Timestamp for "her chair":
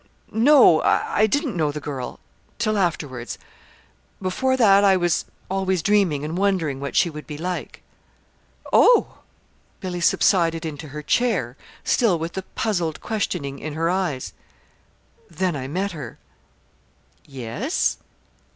10.87-11.55